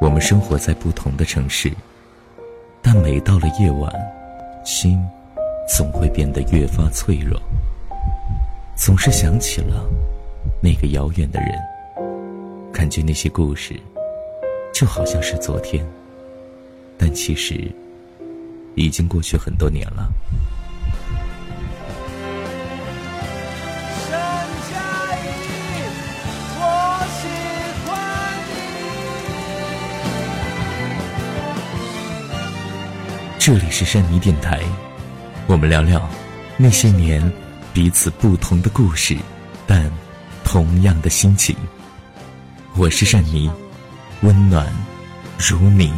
[0.00, 1.72] 我们生活在不同的城市，
[2.82, 3.92] 但每到了夜晚，
[4.64, 5.02] 心
[5.68, 7.40] 总会变得越发脆弱，
[8.76, 9.84] 总是想起了
[10.62, 11.58] 那个遥远的人，
[12.72, 13.74] 感觉那些故事
[14.72, 15.84] 就好像是昨天，
[16.98, 17.72] 但其实
[18.74, 20.08] 已经过去很多年了。
[33.46, 34.62] 这里是山泥电台，
[35.46, 36.08] 我们聊聊
[36.56, 37.30] 那些年
[37.74, 39.18] 彼此不同的故事，
[39.66, 39.92] 但
[40.42, 41.54] 同样的心情。
[42.74, 43.50] 我是善妮，
[44.22, 44.66] 温暖
[45.36, 45.92] 如你。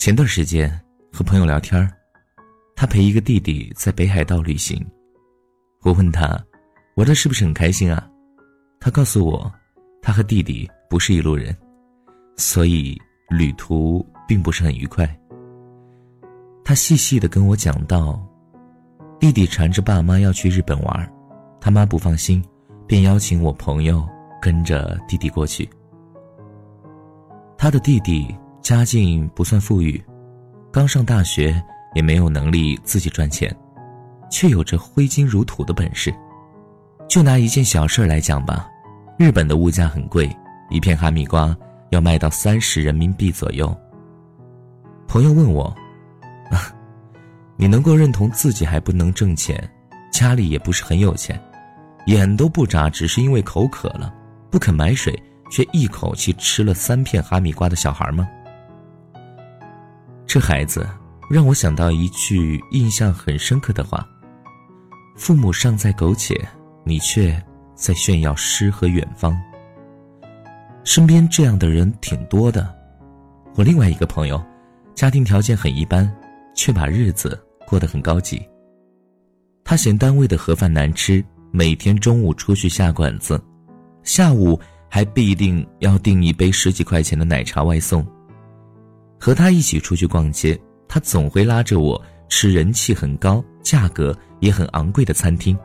[0.00, 0.66] 前段时间
[1.12, 1.86] 和朋友聊天
[2.74, 4.82] 他陪一个弟弟在北海道旅行。
[5.82, 6.42] 我问他，
[6.96, 8.10] 玩的是不是很开心啊？
[8.80, 9.52] 他告诉我，
[10.00, 11.54] 他和弟弟不是一路人，
[12.38, 12.98] 所以
[13.28, 15.06] 旅途并不是很愉快。
[16.64, 18.18] 他细细的跟我讲到，
[19.18, 21.12] 弟弟缠着爸妈要去日本玩，
[21.60, 22.42] 他妈不放心，
[22.86, 24.08] 便邀请我朋友
[24.40, 25.68] 跟着弟弟过去。
[27.58, 28.34] 他的弟弟。
[28.62, 30.02] 家境不算富裕，
[30.70, 31.62] 刚上大学
[31.94, 33.54] 也没有能力自己赚钱，
[34.30, 36.14] 却有着挥金如土的本事。
[37.08, 38.68] 就拿一件小事来讲吧，
[39.18, 40.30] 日本的物价很贵，
[40.68, 41.56] 一片哈密瓜
[41.90, 43.74] 要卖到三十人民币左右。
[45.08, 45.64] 朋友问我
[46.52, 46.72] ：“啊，
[47.56, 49.68] 你能够认同自己还不能挣钱，
[50.12, 51.40] 家里也不是很有钱，
[52.06, 54.14] 眼都不眨，只是因为口渴了，
[54.50, 55.20] 不肯买水，
[55.50, 58.28] 却一口气吃了三片哈密瓜的小孩吗？”
[60.32, 60.88] 这孩子
[61.28, 64.08] 让我想到一句印象很深刻的话
[65.18, 66.40] ：“父母尚在苟且，
[66.84, 67.36] 你却
[67.74, 69.36] 在炫耀诗和远方。”
[70.86, 72.72] 身边这样的人挺多的。
[73.56, 74.40] 我另外一个朋友，
[74.94, 76.08] 家庭条件很一般，
[76.54, 77.36] 却把日子
[77.66, 78.40] 过得很高级。
[79.64, 83.42] 他嫌单位的盒饭难吃，每天中午出去下馆子，
[84.04, 88.06] 下午还必定要订一杯十几块钱的奶茶外送。
[89.20, 90.58] 和他一起出去逛街，
[90.88, 95.56] 他总会拉着我吃人气很高、价格也很昂贵的餐厅。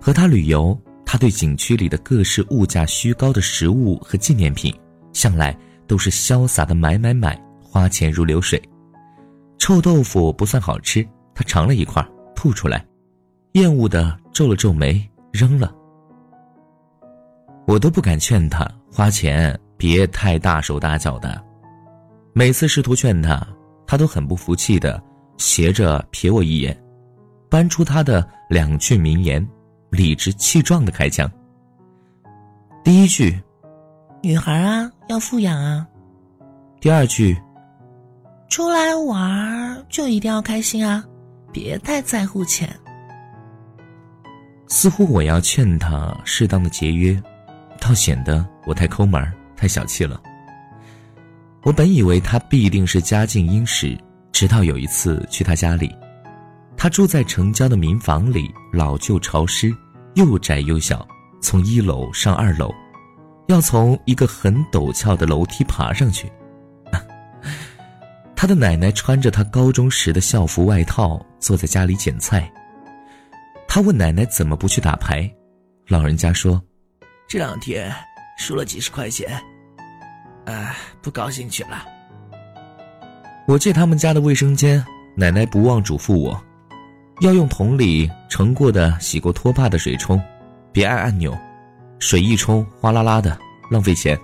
[0.00, 4.72] 和他旅游，他对景区里的各式物价虚高的食物和纪念品，
[5.12, 5.56] 向来
[5.88, 8.62] 都是潇洒的买买买，花钱如流水。
[9.58, 11.04] 臭豆腐不算好吃，
[11.34, 12.86] 他尝了一块，吐出来，
[13.52, 15.74] 厌恶的皱了皱眉，扔了。
[17.66, 21.42] 我都不敢劝他花钱，别太大手大脚的。
[22.36, 23.40] 每次试图劝他，
[23.86, 25.00] 他都很不服气的
[25.38, 26.76] 斜着瞥我一眼，
[27.48, 29.48] 搬出他的两句名言，
[29.90, 31.30] 理直气壮的开枪。
[32.82, 33.40] 第一句
[34.20, 35.86] ：“女孩啊，要富养啊。”
[36.82, 37.40] 第二句
[38.50, 41.04] ：“出来玩就一定要开心啊，
[41.52, 42.68] 别太在乎钱。”
[44.66, 47.22] 似乎我要劝他适当的节约，
[47.80, 49.24] 倒显得我太抠门
[49.56, 50.20] 太小气了。
[51.64, 53.98] 我本以为他必定是家境殷实，
[54.32, 55.96] 直到有一次去他家里，
[56.76, 59.74] 他住在城郊的民房里，老旧潮湿，
[60.14, 61.08] 又窄又小，
[61.40, 62.70] 从一楼上二楼，
[63.48, 66.30] 要从一个很陡峭的楼梯爬上去。
[68.36, 72.52] 他的奶奶穿着他高中时的校服外套，坐在家里捡菜。
[73.66, 75.32] 他问奶奶怎么不去打牌，
[75.88, 76.62] 老人家说
[77.26, 77.90] ：“这两天
[78.38, 79.42] 输了几十块钱。”
[80.44, 81.84] 哎，不高兴去了。
[83.46, 84.84] 我借他们家的卫生间，
[85.14, 86.42] 奶奶不忘嘱咐我，
[87.20, 90.20] 要用桶里盛过的、洗过拖把的水冲，
[90.72, 91.36] 别按按钮，
[91.98, 93.38] 水一冲哗啦啦的，
[93.70, 94.18] 浪费钱。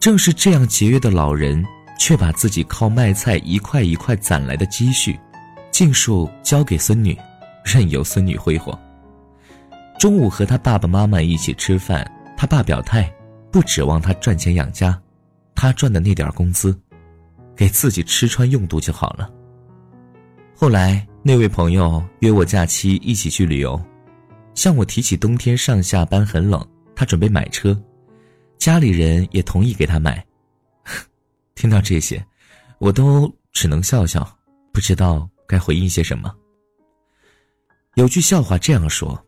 [0.00, 1.64] 正是这样节约的老人，
[1.98, 5.18] 却把自己靠卖菜一块一块攒来的积蓄，
[5.70, 7.16] 尽数交给孙女，
[7.64, 8.78] 任由孙女挥霍。
[9.98, 13.10] 中午和他爸爸妈妈一起吃饭，他爸表态。
[13.56, 15.00] 不指望他赚钱养家，
[15.54, 16.78] 他赚的那点工资，
[17.56, 19.32] 给自己吃穿用度就好了。
[20.54, 23.82] 后来那位朋友约我假期一起去旅游，
[24.54, 26.62] 向我提起冬天上下班很冷，
[26.94, 27.74] 他准备买车，
[28.58, 30.22] 家里人也同意给他买。
[31.56, 32.22] 听到这些，
[32.78, 34.38] 我都只能笑笑，
[34.70, 36.30] 不知道该回应些什么。
[37.94, 39.18] 有句笑话这样说：“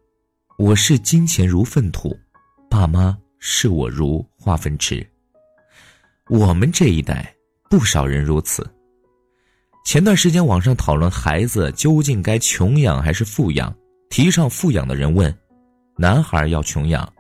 [0.59, 2.15] 我视金钱如粪土，
[2.69, 5.07] 爸妈视我如化粪池。”
[6.29, 7.35] 我们这一代
[7.71, 8.69] 不少人如此。
[9.85, 13.75] 前段时间网上讨论孩子究竟该穷养还是富养，
[14.11, 15.35] 提倡富养的人问
[15.97, 17.11] ：“男孩要穷养，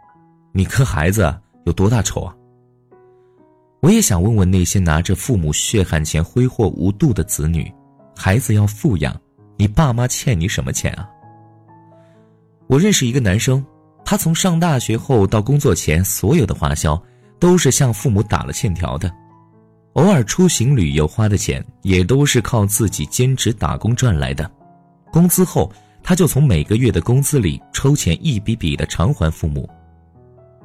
[0.52, 1.34] 你跟孩子
[1.64, 2.34] 有多大仇啊？”
[3.80, 7.72] 我也想问问那些拿着父母血汗钱挥霍无度的子女
[8.14, 9.18] ：“孩子要富养，
[9.56, 11.08] 你爸妈欠你什么钱啊？”
[12.68, 13.64] 我认识一个男生，
[14.10, 16.98] 他从上大学后到工作前，所有的花销
[17.38, 19.14] 都是向父母打了欠条的。
[19.92, 24.50] 偶尔出行旅游花的钱，也都是靠自己兼职打工赚来的。
[25.12, 25.70] 工资后，
[26.02, 29.68] 他就从每个月的工资里抽钱一笔笔的偿还父母。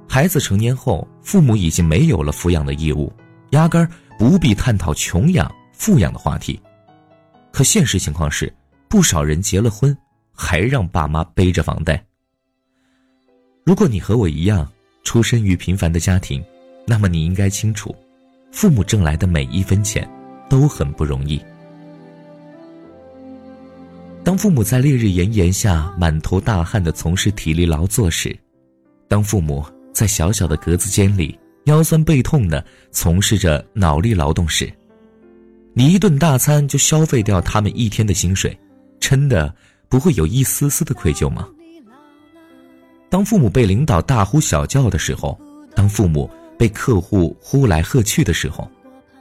[0.08, 3.12] 孩子成年后，父母已经没有了抚养的义务，
[3.50, 6.58] 压根儿不必探讨穷养、富养的话题。
[7.52, 8.56] 可现实情况是，
[8.88, 9.94] 不少人结了婚，
[10.32, 12.02] 还让爸妈背着房贷。
[13.66, 14.70] 如果你和我一样
[15.04, 16.44] 出身于平凡的家庭，
[16.86, 17.96] 那么你应该清楚。
[18.52, 20.08] 父母挣来的每一分钱，
[20.50, 21.42] 都很不容易。
[24.24, 28.38] 当父母在烈日炎炎下满头大汗的从事体力劳作时，
[29.08, 34.72] 当父母在小小的格子间里腰酸背痛的从事着脑力劳动时，
[35.74, 38.58] 你一顿大餐就消费掉他们一天的薪水，
[39.00, 39.54] 真的
[39.88, 41.48] 不会有一丝丝的愧疚吗？
[43.14, 45.40] 当父母被领导大呼小叫的时候，
[45.76, 46.28] 当父母。
[46.56, 48.70] 被客户呼来喝去的时候，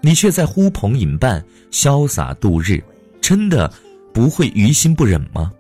[0.00, 2.80] 你却在呼朋引伴、潇洒度日，
[3.20, 3.72] 真的
[4.12, 5.50] 不会于心不忍吗？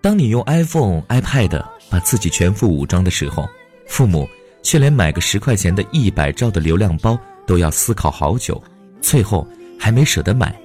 [0.00, 3.46] 当你用 iPhone、iPad 把自己全副武装的时候，
[3.86, 4.26] 父母
[4.62, 8.62] 却连买个十块钱的一百兆的流量包都要思考好久，
[9.02, 9.46] 最后
[9.78, 10.58] 还没舍得买。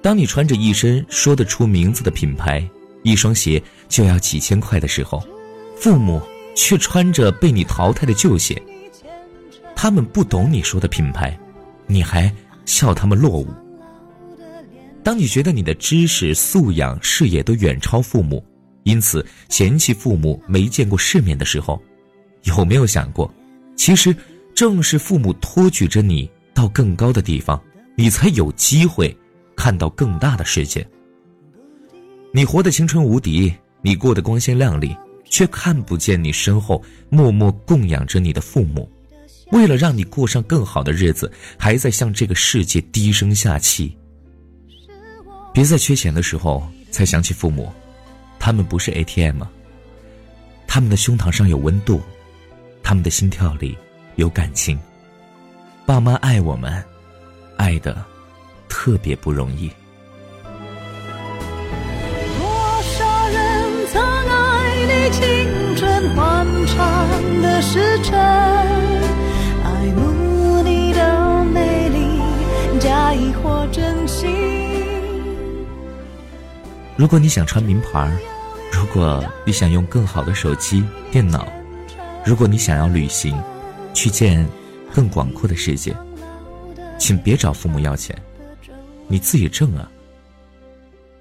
[0.00, 2.64] 当你穿着一身说得出名字的品牌，
[3.02, 5.20] 一双鞋就要几千块的时候，
[5.80, 6.20] 父母
[6.54, 8.60] 却穿着被你淘汰的旧鞋。
[9.74, 11.36] 他们不懂你说的品牌，
[11.86, 12.30] 你还
[12.66, 13.48] 笑他们落伍。
[15.02, 18.44] 当你觉得你的知识素养、视野都远超父母，
[18.82, 21.82] 因此嫌弃父母没见过世面的时候，
[22.42, 23.32] 有没有想过，
[23.74, 24.14] 其实
[24.54, 27.58] 正是父母托举着你到更高的地方，
[27.96, 29.16] 你才有机会
[29.56, 30.86] 看到更大的世界。
[32.34, 33.50] 你活得青春无敌，
[33.80, 34.94] 你过得光鲜亮丽，
[35.30, 38.90] 却看不见你身后默默供养着你的父母。
[39.52, 43.96] 为了让你过上更好的日子，还在向这个世界低声下气。
[45.52, 47.72] 别在缺钱的时候才想起父母，
[48.38, 49.42] 他们不是 ATM，
[50.66, 52.00] 他们的胸膛上有温度，
[52.82, 53.76] 他们的心跳里
[54.14, 54.78] 有感情。
[55.84, 56.80] 爸妈爱我们，
[57.56, 58.04] 爱的
[58.68, 59.68] 特别不容易。
[67.60, 68.18] 的时辰。
[76.96, 78.10] 如果你想穿名牌，
[78.72, 81.46] 如果你想用更好的手机、电脑，
[82.24, 83.38] 如果你想要旅行，
[83.92, 84.46] 去见
[84.94, 85.94] 更广阔的世界，
[86.98, 88.16] 请别找父母要钱，
[89.06, 89.90] 你自己挣啊！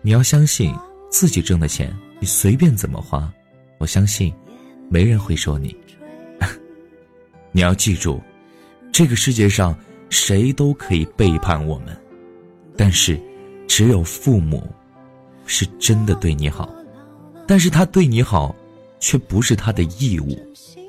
[0.01, 0.73] 你要相信
[1.09, 3.29] 自己挣的钱，你随便怎么花，
[3.77, 4.33] 我相信
[4.89, 5.75] 没人会说你。
[7.51, 8.21] 你要记住，
[8.91, 9.77] 这个世界上
[10.09, 11.95] 谁都可以背叛我们，
[12.77, 13.19] 但是
[13.67, 14.67] 只有父母。
[15.51, 16.71] 是真的对你好，
[17.47, 18.55] 但是他对你好，
[18.99, 20.37] 却不是他的义务，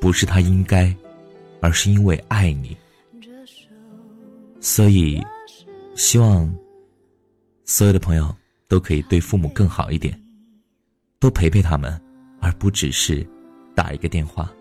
[0.02, 0.94] 不是他应该，
[1.62, 2.76] 而是因为爱你。
[4.60, 5.18] 所以，
[5.96, 6.54] 希望
[7.64, 8.36] 所有的朋友
[8.68, 10.14] 都可以对父母更好一点，
[11.18, 11.98] 多陪陪他们，
[12.38, 13.26] 而不只是
[13.74, 14.52] 打一个电话。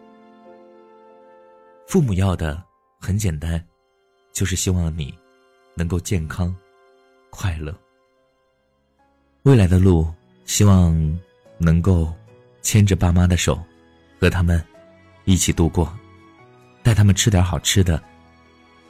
[1.90, 2.64] 父母要的
[3.00, 3.60] 很简单，
[4.32, 5.12] 就是希望你
[5.74, 6.56] 能够健康、
[7.32, 7.76] 快乐。
[9.42, 10.08] 未来的路，
[10.46, 11.20] 希望
[11.58, 12.14] 能够
[12.62, 13.60] 牵着爸妈的手，
[14.22, 14.64] 和他们
[15.26, 15.92] 一起度过，
[16.84, 18.00] 带他们吃点好吃的，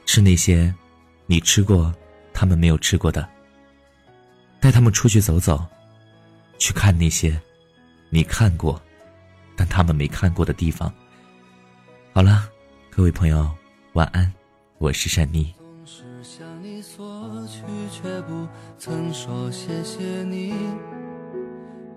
[0.04, 0.70] 吃那些
[1.24, 1.94] 你吃过
[2.34, 3.26] 他们没有吃过的，
[4.60, 5.66] 带他们出去走走，
[6.58, 7.40] 去看那些
[8.10, 8.78] 你看过
[9.56, 10.92] 但他们没看过的地方。
[12.12, 12.46] 好了，
[12.92, 13.48] 各位朋友，
[13.92, 14.30] 晚安，
[14.78, 15.54] 我是善妮。
[15.84, 20.52] 总是向你索取，却不曾说谢谢你。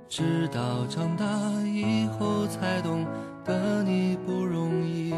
[0.08, 1.26] 直到长大
[1.64, 3.06] 以后才懂
[3.44, 5.12] 得你不容易。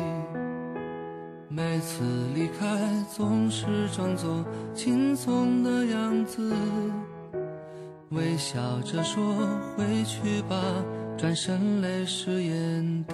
[1.50, 2.04] 每次
[2.34, 2.66] 离开，
[3.14, 6.56] 总是装作轻松的样子，
[8.10, 9.22] 微笑着说
[9.76, 10.56] 回去吧，
[11.18, 13.14] 转身泪湿眼底。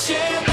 [0.00, 0.49] chega.